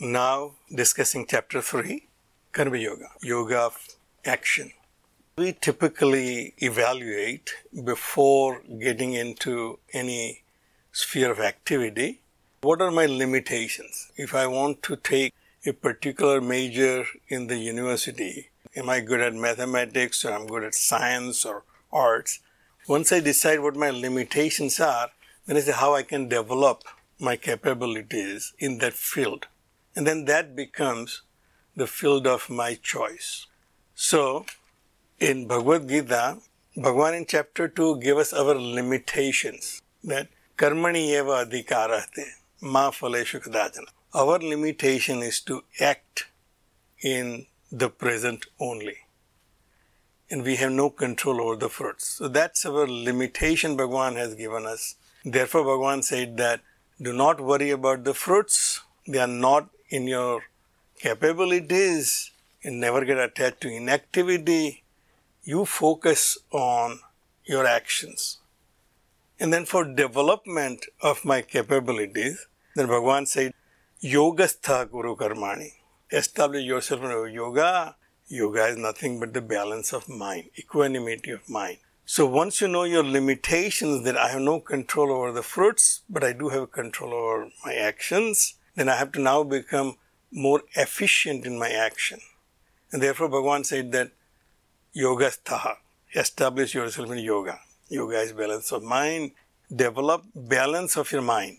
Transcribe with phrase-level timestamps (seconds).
[0.00, 2.06] now discussing chapter 3,
[2.52, 3.88] Karma Yoga, Yoga of
[4.24, 4.72] Action.
[5.36, 10.42] We typically evaluate before getting into any
[10.92, 12.20] sphere of activity
[12.60, 14.10] what are my limitations?
[14.16, 15.32] If I want to take
[15.64, 20.74] a particular major in the university, am I good at mathematics or I'm good at
[20.74, 21.62] science or
[21.92, 22.40] arts?
[22.88, 25.10] Once I decide what my limitations are,
[25.46, 26.82] then I say how I can develop
[27.20, 29.46] my capabilities in that field.
[29.98, 31.22] And then that becomes
[31.74, 33.46] the field of my choice.
[33.96, 34.46] So,
[35.18, 36.38] in Bhagavad Gita,
[36.76, 42.26] Bhagavan in chapter 2 gave us our limitations that karmani eva adhikarate
[42.60, 43.40] ma phaleshu.
[44.14, 46.28] Our limitation is to act
[47.02, 48.98] in the present only.
[50.30, 52.06] And we have no control over the fruits.
[52.06, 54.94] So that's our limitation Bhagavan has given us.
[55.24, 56.60] Therefore, Bhagavan said that
[57.02, 58.82] do not worry about the fruits.
[59.04, 60.42] They are not in your
[60.98, 62.30] capabilities.
[62.62, 64.82] You never get attached to inactivity.
[65.44, 67.00] You focus on
[67.44, 68.38] your actions.
[69.40, 73.54] And then for development of my capabilities, then Bhagavan said,
[74.02, 75.72] Yogastha Guru Karmani.
[76.10, 77.96] Establish yourself in yoga.
[78.28, 81.78] Yoga is nothing but the balance of mind, equanimity of mind.
[82.04, 86.24] So once you know your limitations that I have no control over the fruits, but
[86.24, 89.96] I do have control over my actions, then I have to now become
[90.30, 92.20] more efficient in my action.
[92.92, 94.12] And therefore Bhagavan said that
[94.92, 95.76] yoga sthaha,
[96.14, 97.58] establish yourself in yoga.
[97.88, 99.32] Yoga is balance of mind.
[99.74, 101.58] Develop balance of your mind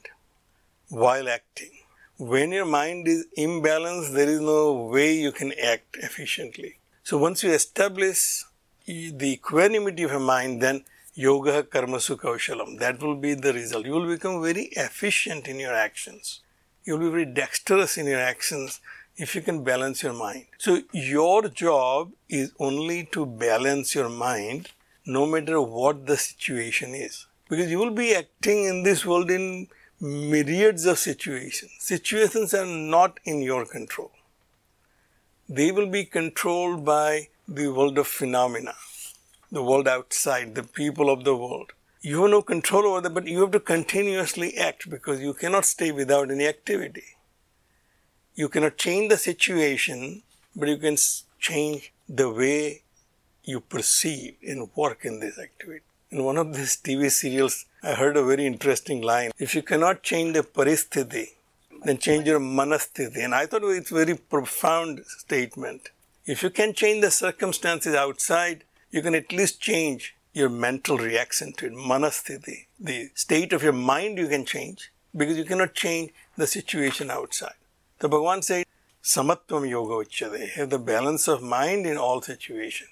[0.88, 1.72] while acting.
[2.18, 6.80] When your mind is imbalanced, there is no way you can act efficiently.
[7.04, 8.44] So once you establish
[8.88, 13.86] the equanimity of your mind, then yoga karmasu kaushalam, that will be the result.
[13.86, 16.42] You will become very efficient in your actions.
[16.84, 18.80] You will be very dexterous in your actions
[19.18, 20.46] if you can balance your mind.
[20.58, 24.70] So your job is only to balance your mind
[25.06, 27.26] no matter what the situation is.
[27.50, 29.68] Because you will be acting in this world in
[30.00, 31.72] myriads of situations.
[31.80, 34.12] Situations are not in your control.
[35.50, 38.76] They will be controlled by the world of phenomena,
[39.52, 41.74] the world outside, the people of the world.
[42.02, 45.66] You have no control over that, but you have to continuously act because you cannot
[45.66, 47.04] stay without any activity.
[48.36, 50.24] You cannot change the situation,
[50.56, 50.96] but you can
[51.40, 52.84] change the way
[53.44, 55.84] you perceive and work in this activity.
[56.10, 59.32] In one of these TV serials, I heard a very interesting line.
[59.38, 61.28] If you cannot change the paristhiti,
[61.84, 63.24] then change your manasthiti.
[63.26, 65.90] And I thought it's a very profound statement.
[66.26, 71.54] If you can change the circumstances outside, you can at least change your mental reaction
[71.54, 72.66] to it, manasthiti.
[72.80, 77.60] The state of your mind you can change because you cannot change the situation outside.
[78.00, 78.66] The Bhagavan said,
[79.04, 82.90] Samatvam Yoga Uchyade, have the balance of mind in all situations.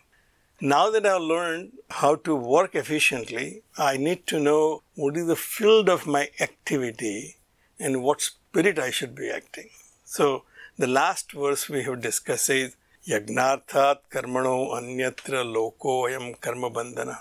[0.60, 5.36] Now that I've learned how to work efficiently, I need to know what is the
[5.36, 7.36] field of my activity
[7.80, 9.70] and what spirit I should be acting.
[10.04, 10.44] So,
[10.78, 12.76] the last verse we have discussed is
[13.08, 17.18] Yagnarthat karmano anyatra loko ayam karma bandhana.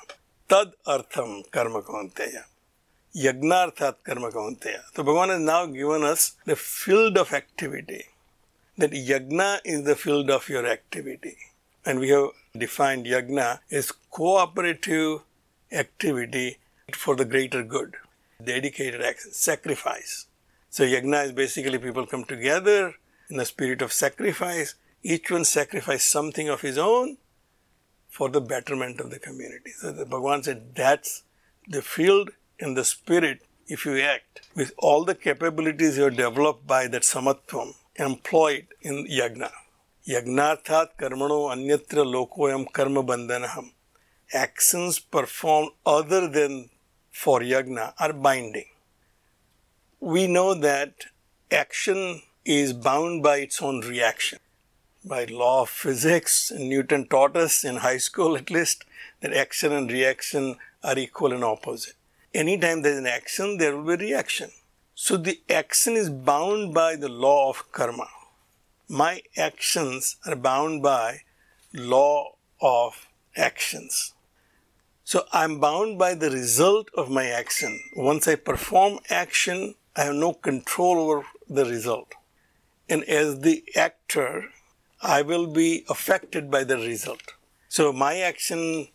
[0.49, 2.43] Tad artham karma kaunteya.
[3.15, 4.81] Yagnarthat karma kaunteya.
[4.97, 8.07] So, Bhagavan has now given us the field of activity.
[8.77, 11.37] That yagna is the field of your activity.
[11.85, 15.21] And we have defined yagna as cooperative
[15.71, 16.59] activity
[16.95, 17.95] for the greater good,
[18.45, 20.27] dedicated sacrifice.
[20.69, 22.97] So yagna is basically people come together
[23.31, 24.75] in a spirit of sacrifice.
[25.15, 27.19] Each one sacrifice something of his own
[28.09, 29.71] for the betterment of the community.
[29.71, 31.23] So the Bhagavan said that's
[31.69, 36.67] the field and the spirit if you act with all the capabilities you have developed
[36.67, 39.51] by that samatvam employed in yagna.
[40.09, 43.71] Yagnarthat karmano anyatra lokoyam karma bandhanaham.
[44.35, 46.69] Actions performed other than
[47.13, 48.71] for yagna are binding.
[50.01, 51.07] We know that
[51.53, 54.41] action is bound by its own reaction.
[55.09, 58.85] By law of physics, Newton taught us in high school at least
[59.21, 61.95] that action and reaction are equal and opposite.
[62.35, 64.51] Anytime there is an action, there will be reaction.
[64.97, 68.09] So the action is bound by the law of karma.
[68.89, 71.21] My actions are bound by
[71.73, 73.07] law of
[73.37, 74.13] actions.
[75.05, 77.79] So I'm bound by the result of my action.
[77.95, 82.13] Once I perform action, I have no control over the result.
[82.89, 84.51] And as the actor,
[85.03, 87.35] I will be affected by the result.
[87.69, 88.89] So my action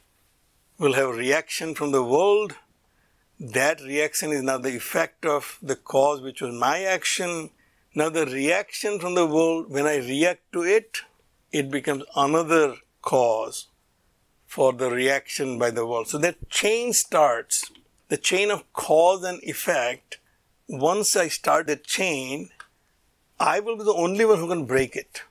[0.80, 2.56] will have reaction from the world.
[3.40, 7.52] That reaction is now the effect of the cause, which was my action.
[7.94, 11.02] Now the reaction from the world, when I react to it,
[11.52, 13.68] it becomes another cause
[14.48, 16.08] for the reaction by the world.
[16.08, 17.72] So that chain starts,
[18.10, 20.18] the chain of cause and effect.
[20.68, 22.50] Once I start the chain,
[23.40, 25.24] I will be the only one who can break it.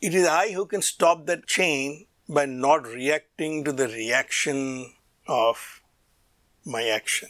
[0.00, 4.94] It is I who can stop that chain by not reacting to the reaction
[5.26, 5.82] of
[6.64, 7.28] my action.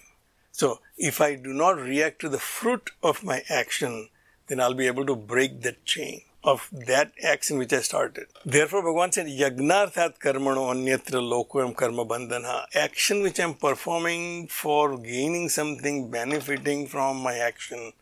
[0.53, 4.11] So, if I do not react to the fruit of my action,
[4.47, 8.29] then I'll be able to break that chain of that action which I started.
[8.45, 12.67] Therefore, Bhagavan said, Yagnarthat karmano anyatra lokoyam karma bandhana.
[12.75, 17.95] Action which I'm performing for gaining something, benefiting from my action,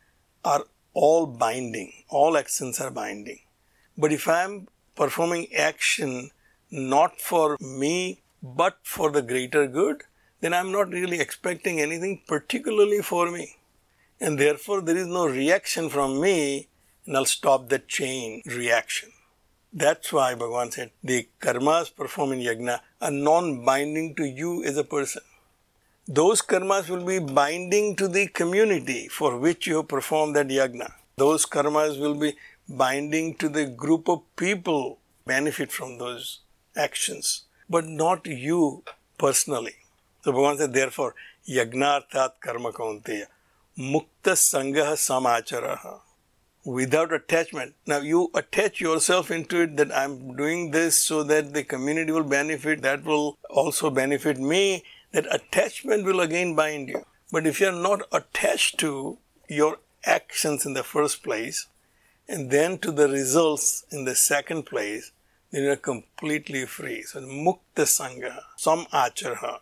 [0.44, 2.04] are all binding.
[2.10, 3.40] All actions are binding.
[3.98, 6.30] But if I'm performing action
[6.70, 10.04] not for me, but for the greater good,
[10.40, 13.56] then I'm not really expecting anything particularly for me.
[14.20, 16.68] And therefore, there is no reaction from me
[17.06, 19.10] and I'll stop that chain reaction.
[19.72, 24.76] That's why Bhagavan said the karmas performed in yajna are non binding to you as
[24.76, 25.22] a person.
[26.06, 30.92] Those karmas will be binding to the community for which you have performed that yajna.
[31.16, 32.34] Those karmas will be
[32.68, 36.40] binding to the group of people benefit from those
[36.76, 38.82] actions, but not you
[39.18, 39.76] personally.
[40.22, 41.14] So Bhagavan said, therefore,
[41.48, 43.26] yagnarthat karma kaunteya,
[43.78, 46.00] mukta sangha samacharaha
[46.64, 47.74] without attachment.
[47.86, 52.24] Now you attach yourself into it that I'm doing this so that the community will
[52.24, 54.84] benefit, that will also benefit me.
[55.12, 57.04] That attachment will again bind you.
[57.32, 59.18] But if you're not attached to
[59.48, 61.66] your actions in the first place
[62.28, 65.12] and then to the results in the second place,
[65.50, 67.02] then you're completely free.
[67.02, 69.60] So mukta sangha, some acharha,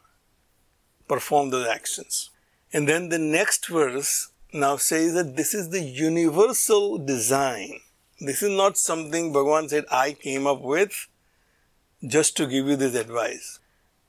[1.07, 2.31] perform those actions.
[2.73, 7.81] And then the next verse now says that this is the universal design.
[8.21, 11.07] This is not something Bhagavan said I came up with
[12.05, 13.61] just to give you this advice.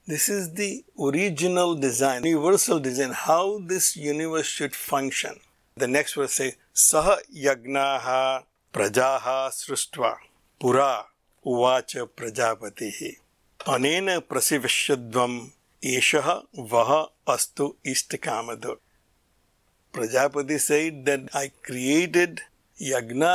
[0.07, 5.41] This is the original design, universal design, how this universe should function.
[5.75, 8.43] The next verse says, Saha yagnaha
[8.73, 9.97] प्रजा सृष्ट
[10.61, 10.89] पुरा
[11.45, 12.89] उवाच प्रजापति।
[13.59, 15.29] अनेन प्रसिवश्यव
[15.83, 16.13] एष
[16.73, 16.91] वह
[17.33, 18.73] अस्तु इष्ट कामधु
[19.93, 22.39] Prajapati said that I created
[22.79, 23.25] yajna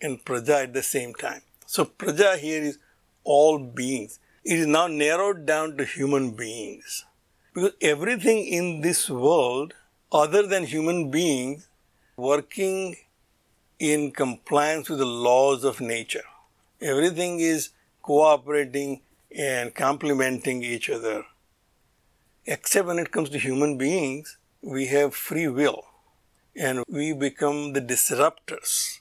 [0.00, 2.78] and praja at the same time so praja here is
[3.26, 7.02] all beings it is now narrowed down to human beings
[7.56, 9.72] because everything in this world
[10.12, 11.56] other than human being
[12.18, 12.94] working
[13.78, 16.24] in compliance with the laws of nature.
[16.80, 17.70] Everything is
[18.02, 19.02] cooperating
[19.36, 21.24] and complementing each other.
[22.46, 25.84] Except when it comes to human beings, we have free will
[26.54, 29.00] and we become the disruptors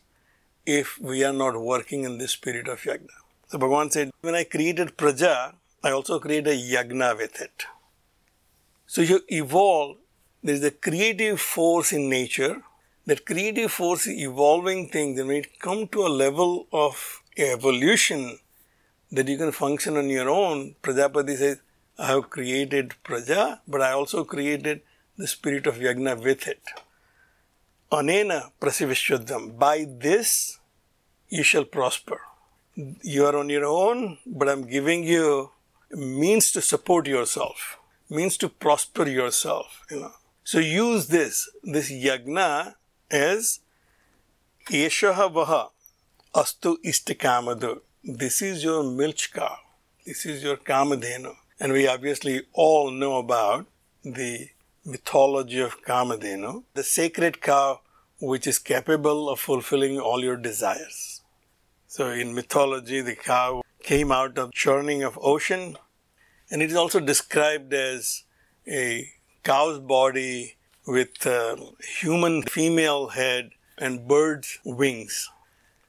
[0.66, 3.18] if we are not working in the spirit of yagna.
[3.48, 5.54] So Bhagavan said, when I created praja,
[5.84, 7.66] I also created a yagna with it.
[8.88, 9.98] So you evolve,
[10.44, 12.64] there is a creative force in nature.
[13.06, 18.40] That creative force evolving thing, then when it come to a level of evolution
[19.12, 21.62] that you can function on your own, Prajapati says,
[21.98, 24.82] I have created praja, but I also created
[25.18, 26.62] the spirit of yagna with it.
[27.92, 29.58] Anena prasivishwadam.
[29.58, 30.60] By this
[31.30, 32.20] you shall prosper.
[32.76, 35.52] You are on your own, but I'm giving you
[35.92, 37.78] means to support yourself,
[38.10, 40.12] means to prosper yourself, you know.
[40.44, 42.76] So use this, this yagna
[43.12, 43.60] as
[44.70, 45.70] Eshaha Vaha
[46.34, 47.82] Astu Istikamadu.
[48.04, 49.58] This is your milch cow.
[50.06, 51.36] This is your Kamadhenu.
[51.60, 53.68] And we obviously all know about
[54.04, 54.50] the
[54.84, 57.82] mythology of Kamadhenu, the sacred cow
[58.20, 61.22] which is capable of fulfilling all your desires.
[61.88, 65.78] So in mythology, the cow came out of churning of ocean,
[66.50, 68.24] and it is also described as
[68.68, 69.10] a
[69.44, 70.55] cow's body
[70.86, 71.58] with a
[72.00, 75.30] human female head and bird's wings.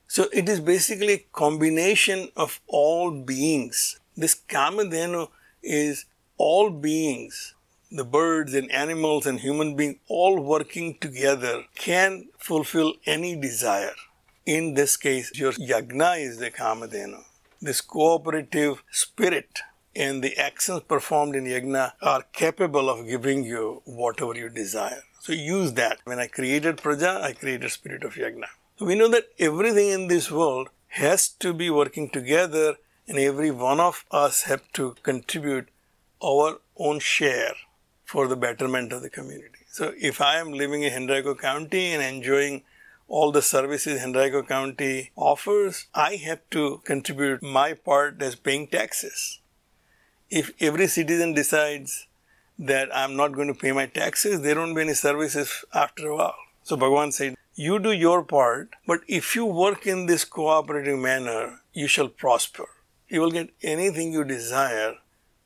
[0.09, 4.01] So it is basically a combination of all beings.
[4.17, 5.29] This Kamadhenu
[5.63, 6.07] is
[6.39, 7.55] all beings
[7.91, 13.95] the birds and animals and human beings all working together can fulfill any desire.
[14.45, 17.23] In this case, your yagna is the kamadhenu.
[17.61, 19.61] This cooperative spirit
[19.97, 25.03] and the actions performed in yagna are capable of giving you whatever you desire.
[25.21, 25.99] So use that.
[26.05, 28.49] When I created praja, I created spirit of yagna.
[28.79, 32.77] So we know that everything in this world has to be working together
[33.09, 35.69] and every one of us have to contribute
[36.23, 37.55] our own share
[38.05, 39.65] for the betterment of the community.
[39.71, 42.63] So if I am living in Henrico County and enjoying
[43.09, 49.41] all the services Henrico County offers, I have to contribute my part as paying taxes.
[50.31, 52.07] If every citizen decides
[52.59, 56.17] that I'm not going to pay my taxes, there won't be any services after a
[56.17, 56.35] while.
[56.65, 61.61] So Bhagavan said, you do your part, but if you work in this cooperative manner,
[61.73, 62.67] you shall prosper.
[63.09, 64.97] You will get anything you desire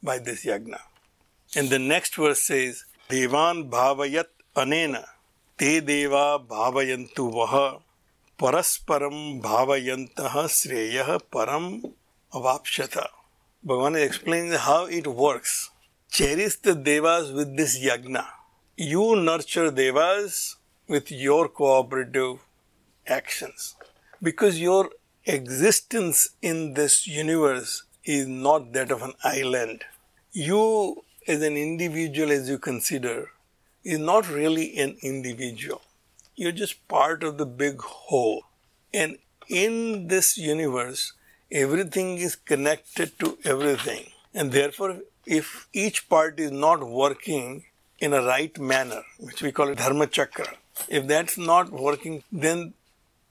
[0.02, 0.80] by this yagna.
[1.54, 5.04] And the next verse says, Devan bhavayat anena
[5.58, 7.82] te deva bhavayantu vaha
[8.38, 11.92] parasparam bhavayantah sreyah param
[12.32, 13.08] avapshata.
[13.62, 15.70] Bhagavan is explaining how it works.
[16.10, 18.24] Cherish the devas with this yagna.
[18.74, 20.56] You nurture devas
[20.88, 22.38] with your cooperative
[23.06, 23.76] actions.
[24.22, 24.88] Because your
[25.26, 29.84] existence in this universe is not that of an island.
[30.32, 33.28] You as an individual as you consider
[33.84, 35.82] is not really an individual.
[36.34, 38.44] You're just part of the big whole.
[38.94, 41.12] And in this universe,
[41.50, 44.06] everything is connected to everything.
[44.34, 47.64] And therefore, if each part is not working
[47.98, 50.54] in a right manner, which we call it dharma chakra,
[50.88, 52.74] if that's not working, then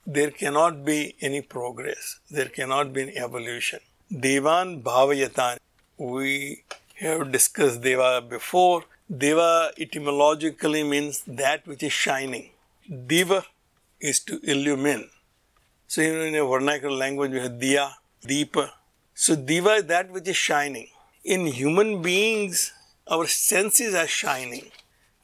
[0.06, 2.20] there cannot be any progress.
[2.30, 3.80] There cannot be any evolution.
[4.12, 5.58] Devan bhavayatan.
[5.98, 6.64] We
[6.96, 8.84] have discussed Deva before.
[9.24, 12.50] Deva etymologically means that which is shining.
[13.06, 13.44] Diva
[14.00, 15.10] is to illumine.
[15.86, 17.92] So in a vernacular language we have Diya,
[18.26, 18.70] Deepa.
[19.14, 20.88] So Diva is that which is shining.
[21.24, 22.72] In human beings,
[23.06, 24.70] our senses are shining.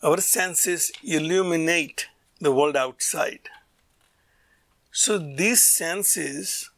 [0.03, 2.07] Our senses illuminate
[2.41, 3.49] the world outside.
[4.93, 6.71] So these senses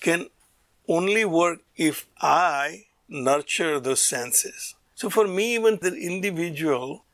[0.00, 0.28] can
[0.88, 4.74] only work if I nurture those senses.
[4.94, 7.04] So for me, even the individual,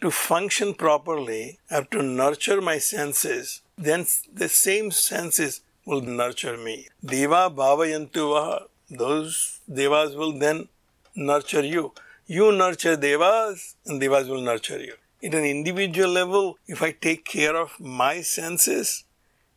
[0.00, 3.60] to function properly, I have to nurture my senses.
[3.76, 6.88] Then the same senses will nurture me.
[7.04, 10.68] Deva bhavayantu Those devas will then
[11.14, 11.92] nurture you.
[12.26, 14.94] You nurture devas, and devas will nurture you.
[15.22, 19.04] At an individual level, if I take care of my senses,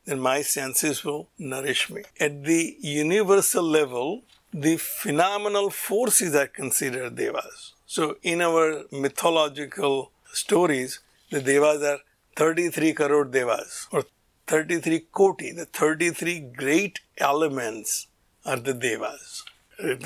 [0.06, 2.04] then my senses will nourish me.
[2.20, 7.74] At the universal level, the phenomenal forces are considered devas.
[7.86, 11.00] So in our mythological stories,
[11.30, 12.00] the devas are
[12.36, 14.04] 33 crore devas or
[14.48, 18.08] 33 koti, the 33 great elements
[18.46, 19.44] are the devas.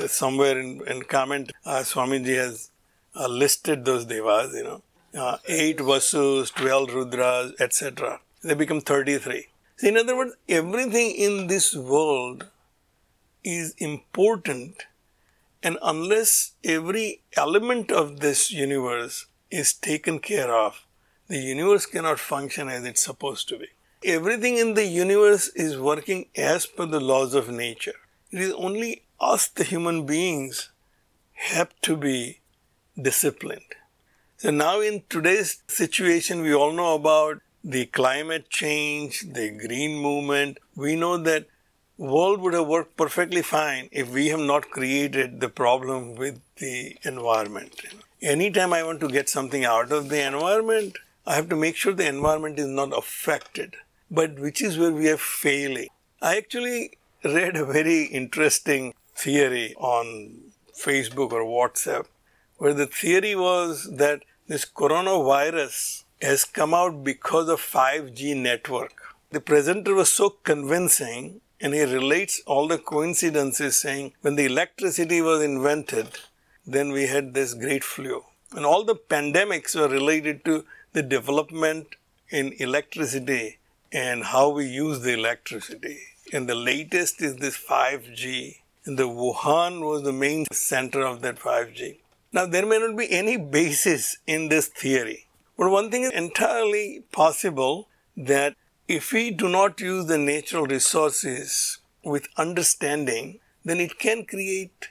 [0.07, 2.71] Somewhere in, in comment, uh, Swamiji has
[3.15, 4.81] uh, listed those devas, you know,
[5.19, 8.19] uh, 8 Vasus, 12 Rudras, etc.
[8.43, 9.47] They become 33.
[9.77, 12.47] So in other words, everything in this world
[13.43, 14.85] is important,
[15.63, 20.83] and unless every element of this universe is taken care of,
[21.27, 23.67] the universe cannot function as it's supposed to be.
[24.03, 27.95] Everything in the universe is working as per the laws of nature.
[28.29, 30.69] It is only us, the human beings,
[31.33, 32.41] have to be
[33.01, 33.73] disciplined.
[34.37, 40.59] So now in today's situation, we all know about the climate change, the green movement.
[40.75, 41.47] We know that
[41.97, 46.97] world would have worked perfectly fine if we have not created the problem with the
[47.01, 47.81] environment.
[48.21, 51.93] Anytime I want to get something out of the environment, I have to make sure
[51.93, 53.75] the environment is not affected.
[54.09, 55.89] But which is where we are failing.
[56.21, 62.05] I actually read a very interesting theory on Facebook or WhatsApp
[62.57, 68.93] where the theory was that this coronavirus has come out because of 5G network.
[69.31, 75.21] The presenter was so convincing and he relates all the coincidences saying when the electricity
[75.21, 76.07] was invented,
[76.65, 78.23] then we had this great flu.
[78.51, 81.95] And all the pandemics were related to the development
[82.29, 83.57] in electricity
[83.91, 85.99] and how we use the electricity.
[86.33, 88.57] And the latest is this 5G.
[88.85, 91.97] And the Wuhan was the main center of that 5G.
[92.31, 95.27] Now, there may not be any basis in this theory,
[95.57, 98.55] but one thing is entirely possible that
[98.87, 104.89] if we do not use the natural resources with understanding, then it can create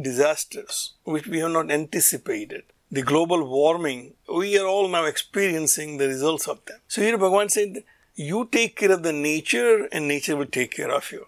[0.00, 2.64] disasters which we have not anticipated.
[2.90, 6.80] The global warming, we are all now experiencing the results of them.
[6.88, 7.84] So here Bhagavan said,
[8.16, 11.26] you take care of the nature and nature will take care of you.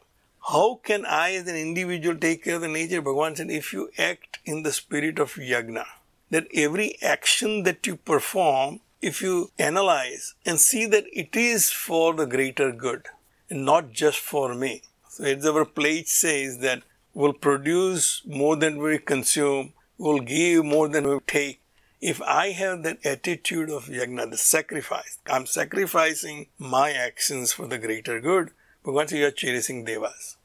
[0.49, 3.00] How can I as an individual take care of the nature?
[3.00, 5.85] Bhagavan said, if you act in the spirit of yagna,
[6.31, 12.14] that every action that you perform, if you analyze and see that it is for
[12.14, 13.07] the greater good
[13.49, 14.83] and not just for me.
[15.09, 16.83] So our pledge says that
[17.14, 21.61] we'll produce more than we consume, will give more than we take.
[22.01, 27.79] If I have that attitude of yagna, the sacrifice, I'm sacrificing my actions for the
[27.79, 28.51] greater good,
[28.85, 30.37] but once you are cherishing devas.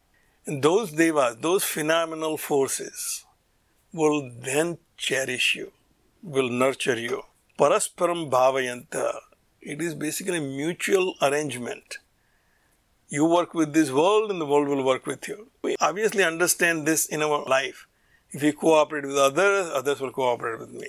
[0.46, 3.26] And those devas, those phenomenal forces,
[3.92, 5.72] will then cherish you,
[6.22, 7.24] will nurture you.
[7.58, 9.16] Parasparam bhavayanta.
[9.60, 11.98] It is basically a mutual arrangement.
[13.10, 15.48] You work with this world and the world will work with you.
[15.64, 17.87] We obviously understand this in our life.
[18.32, 20.88] If you cooperate with others, others will cooperate with me.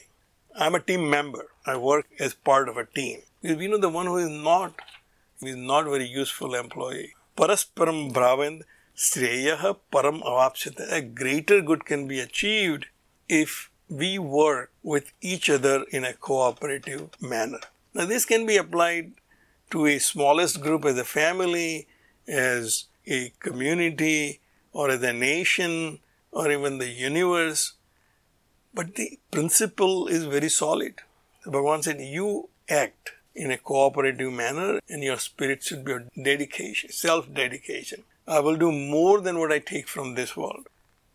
[0.57, 1.47] I'm a team member.
[1.65, 3.21] I work as part of a team.
[3.41, 4.75] Because we know the one who is not,
[5.41, 7.15] is not very useful employee.
[7.37, 8.63] Parasparam bhavand
[8.97, 10.91] sreyaha param avapsita.
[10.93, 12.87] A greater good can be achieved
[13.29, 17.61] if we work with each other in a cooperative manner.
[17.95, 19.13] Now this can be applied
[19.71, 21.87] to a smallest group as a family,
[22.27, 24.41] as a community,
[24.73, 26.01] or as a nation,
[26.39, 27.63] or even the universe.
[28.73, 31.01] But the principle is very solid.
[31.45, 36.93] Bhagavan said, You act in a cooperative manner, and your spirit should be a dedication,
[36.93, 38.05] self dedication.
[38.37, 40.69] I will do more than what I take from this world.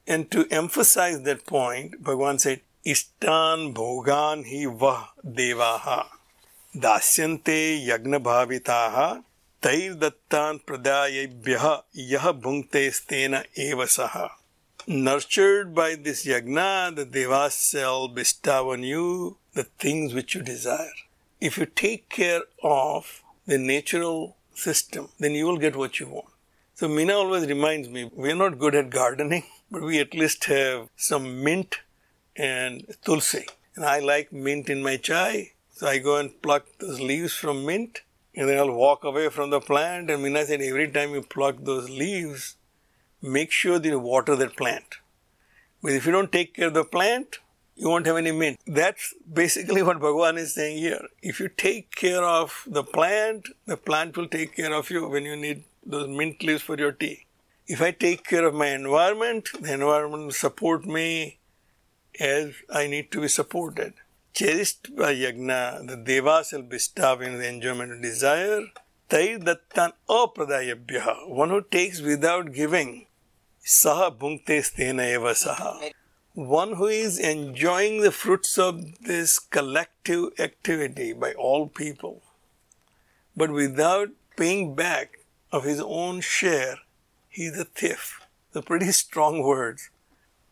[0.06, 5.08] And to emphasize that point, Bhagavan said, Istan bhogan hi vah
[5.39, 6.00] devaha
[6.86, 9.24] dasyante yagna bhavitaha
[10.04, 14.42] dattan pradayebhyah yah bhunkte stena evasaha
[14.88, 20.93] nurtured by this yagna, the devas shall bestow on you the things which you desire.
[21.39, 26.30] If you take care of the natural system, then you will get what you want.
[26.76, 30.46] So Mina always reminds me, we are not good at gardening, but we at least
[30.46, 31.80] have some mint
[32.36, 33.46] and tulsi.
[33.76, 37.65] And I like mint in my chai, so I go and pluck those leaves from
[37.65, 38.02] mint,
[38.36, 40.10] and then I'll walk away from the plant.
[40.10, 42.56] And Mina said, every time you pluck those leaves,
[43.24, 44.98] make sure that you water that plant.
[45.82, 47.40] But if you don't take care of the plant,
[47.76, 48.60] you won't have any mint.
[48.68, 51.08] That's basically what Bhagavan is saying here.
[51.22, 55.24] If you take care of the plant, the plant will take care of you when
[55.26, 57.26] you need those mint leaves for your tea.
[57.66, 61.40] If I take care of my environment, the environment will support me
[62.20, 63.94] as I need to be supported.
[64.34, 68.66] Cherished by Yagna, the Devas will bestow in the enjoyment of desire.
[69.10, 73.06] Tair dattan apradayabhya, one who takes without giving,
[73.65, 75.91] Saha bhunkte stena eva saha.
[76.34, 82.23] One who is enjoying the fruits of this collective activity by all people,
[83.38, 85.19] but without paying back
[85.52, 86.80] of his own share,
[87.30, 88.19] he is a thief.
[88.52, 89.89] The pretty strong words.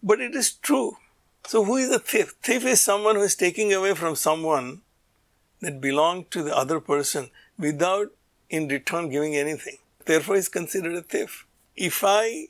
[0.02, 0.98] But it is true.
[1.46, 2.36] So who is a thief?
[2.42, 4.84] Thief is someone who is taking away from someone
[5.60, 8.14] that belonged to the other person without
[8.50, 9.78] in return giving anything.
[10.06, 11.46] Therefore, is considered a thief.
[11.76, 12.48] If I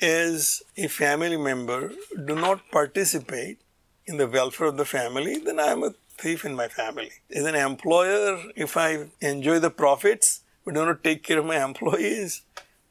[0.00, 1.92] as a family member
[2.26, 3.58] do not participate
[4.06, 7.10] in the welfare of the family, then I am a thief in my family.
[7.30, 11.62] As an employer, if I enjoy the profits but do not take care of my
[11.64, 12.42] employees,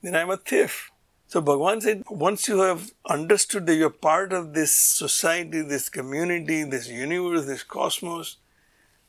[0.02, 0.91] then I am a thief.
[1.28, 6.63] So Bhagavan said, once you have understood that you're part of this society, this community,
[6.63, 8.38] this universe, this cosmos,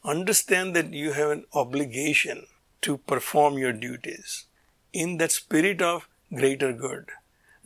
[0.05, 2.47] understand that you have an obligation
[2.83, 4.47] to perform your duties
[4.93, 7.07] in that spirit of greater good.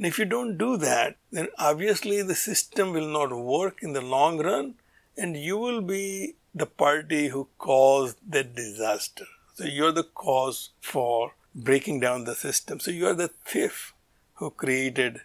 [0.02, 4.00] And if you don't do that, then obviously the system will not work in the
[4.00, 4.74] long run
[5.16, 9.26] and you will be the party who caused that disaster.
[9.54, 12.80] So you're the cause for breaking down the system.
[12.80, 13.94] So you are the thief
[14.34, 15.20] who created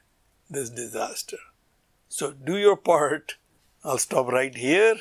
[0.47, 1.39] this disaster.
[2.07, 3.37] So do your part.
[3.83, 4.97] I'll stop right here.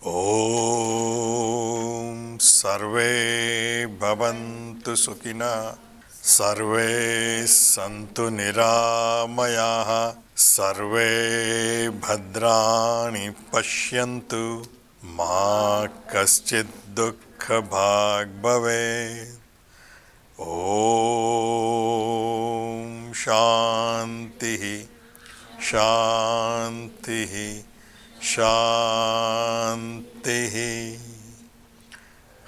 [0.01, 5.53] Om sarve bhavantu sukhina.
[6.27, 14.65] सर्वे सन्तु निरामयाः, सर्वे भद्राणि पश्यन्तु।
[15.05, 24.85] मा कश्चित् दुःखभाग् भवेत् ॐ शान्तिः
[25.61, 27.63] शान्तिः
[28.23, 30.55] शान्तिः।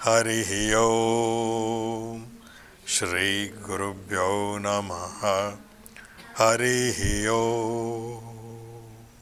[0.03, 2.26] हरिः ॐ
[2.94, 4.28] श्रीगुरुभ्यो
[4.64, 5.20] नमः
[6.38, 7.00] हरिः
[7.32, 8.25] ॐ